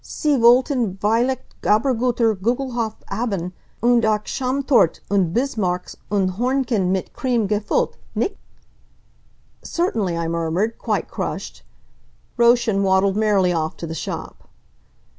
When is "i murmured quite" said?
10.17-11.07